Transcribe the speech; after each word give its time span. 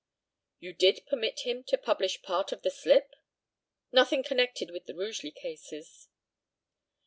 You 0.59 0.73
did 0.73 1.05
permit 1.05 1.41
him 1.41 1.63
to 1.65 1.77
publish 1.77 2.23
part 2.23 2.51
of 2.51 2.63
the 2.63 2.71
slip? 2.71 3.13
Nothing 3.91 4.23
connected 4.23 4.71
with 4.71 4.87
the 4.87 4.95
Rugeley 4.95 5.29
cases. 5.29 6.07